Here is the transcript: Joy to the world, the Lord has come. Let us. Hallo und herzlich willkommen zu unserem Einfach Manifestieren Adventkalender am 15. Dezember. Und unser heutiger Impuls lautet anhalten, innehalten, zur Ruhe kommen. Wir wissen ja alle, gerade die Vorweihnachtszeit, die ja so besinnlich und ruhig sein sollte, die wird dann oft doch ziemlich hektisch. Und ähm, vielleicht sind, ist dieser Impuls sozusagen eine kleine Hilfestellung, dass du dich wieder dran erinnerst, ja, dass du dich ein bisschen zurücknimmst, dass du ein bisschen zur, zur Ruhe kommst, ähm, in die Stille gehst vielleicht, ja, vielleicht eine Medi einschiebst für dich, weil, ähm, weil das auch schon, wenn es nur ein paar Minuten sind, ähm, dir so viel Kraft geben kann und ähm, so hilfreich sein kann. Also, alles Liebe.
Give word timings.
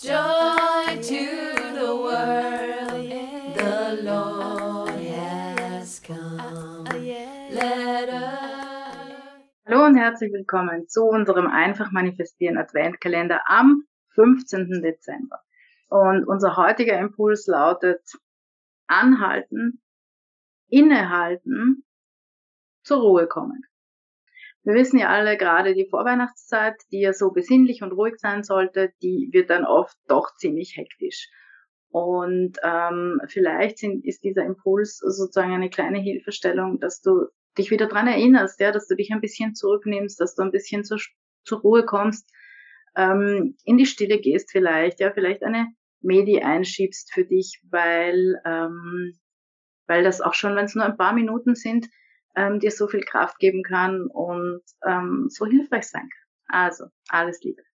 Joy 0.00 1.02
to 1.02 1.26
the 1.74 1.90
world, 1.90 3.10
the 3.56 3.98
Lord 4.04 4.90
has 4.90 5.98
come. 5.98 6.84
Let 7.50 8.08
us. 8.08 9.48
Hallo 9.66 9.86
und 9.86 9.96
herzlich 9.96 10.32
willkommen 10.32 10.86
zu 10.86 11.02
unserem 11.02 11.48
Einfach 11.48 11.90
Manifestieren 11.90 12.58
Adventkalender 12.58 13.40
am 13.48 13.88
15. 14.14 14.82
Dezember. 14.82 15.40
Und 15.88 16.28
unser 16.28 16.56
heutiger 16.56 16.96
Impuls 17.00 17.48
lautet 17.48 18.02
anhalten, 18.86 19.82
innehalten, 20.68 21.84
zur 22.84 23.00
Ruhe 23.00 23.26
kommen. 23.26 23.64
Wir 24.64 24.74
wissen 24.74 24.98
ja 24.98 25.08
alle, 25.08 25.36
gerade 25.36 25.74
die 25.74 25.88
Vorweihnachtszeit, 25.88 26.74
die 26.92 27.00
ja 27.00 27.12
so 27.12 27.30
besinnlich 27.30 27.82
und 27.82 27.92
ruhig 27.92 28.16
sein 28.18 28.42
sollte, 28.42 28.92
die 29.02 29.30
wird 29.32 29.50
dann 29.50 29.64
oft 29.64 29.96
doch 30.08 30.34
ziemlich 30.36 30.76
hektisch. 30.76 31.28
Und 31.90 32.58
ähm, 32.62 33.20
vielleicht 33.28 33.78
sind, 33.78 34.04
ist 34.04 34.22
dieser 34.24 34.44
Impuls 34.44 34.98
sozusagen 34.98 35.54
eine 35.54 35.70
kleine 35.70 35.98
Hilfestellung, 35.98 36.80
dass 36.80 37.00
du 37.00 37.28
dich 37.56 37.70
wieder 37.70 37.86
dran 37.86 38.06
erinnerst, 38.06 38.60
ja, 38.60 38.72
dass 38.72 38.86
du 38.86 38.94
dich 38.94 39.10
ein 39.10 39.20
bisschen 39.20 39.54
zurücknimmst, 39.54 40.20
dass 40.20 40.34
du 40.34 40.42
ein 40.42 40.50
bisschen 40.50 40.84
zur, 40.84 40.98
zur 41.44 41.60
Ruhe 41.60 41.84
kommst, 41.84 42.30
ähm, 42.96 43.56
in 43.64 43.78
die 43.78 43.86
Stille 43.86 44.20
gehst 44.20 44.50
vielleicht, 44.50 45.00
ja, 45.00 45.12
vielleicht 45.12 45.42
eine 45.42 45.68
Medi 46.00 46.40
einschiebst 46.42 47.12
für 47.12 47.24
dich, 47.24 47.60
weil, 47.70 48.40
ähm, 48.44 49.18
weil 49.86 50.04
das 50.04 50.20
auch 50.20 50.34
schon, 50.34 50.56
wenn 50.56 50.66
es 50.66 50.74
nur 50.74 50.84
ein 50.84 50.96
paar 50.96 51.14
Minuten 51.14 51.54
sind, 51.54 51.88
ähm, 52.38 52.60
dir 52.60 52.70
so 52.70 52.86
viel 52.86 53.02
Kraft 53.02 53.38
geben 53.38 53.62
kann 53.62 54.06
und 54.06 54.62
ähm, 54.86 55.26
so 55.28 55.46
hilfreich 55.46 55.88
sein 55.88 56.08
kann. 56.08 56.60
Also, 56.64 56.84
alles 57.08 57.42
Liebe. 57.42 57.62